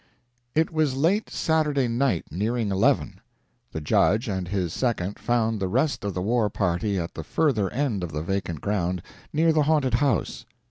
It 0.55 0.71
was 0.71 0.95
late 0.95 1.29
Saturday 1.29 1.87
night 1.87 2.25
nearing 2.31 2.71
eleven. 2.71 3.21
The 3.71 3.81
judge 3.81 4.27
and 4.27 4.47
his 4.47 4.73
second 4.73 5.19
found 5.19 5.59
the 5.59 5.67
rest 5.67 6.03
of 6.03 6.15
the 6.15 6.23
war 6.23 6.49
party 6.49 6.97
at 6.97 7.13
the 7.13 7.23
further 7.23 7.69
end 7.69 8.03
of 8.03 8.11
the 8.11 8.23
vacant 8.23 8.61
ground, 8.61 9.03
near 9.31 9.53
the 9.53 9.61
haunted 9.61 9.93
house. 9.93 10.43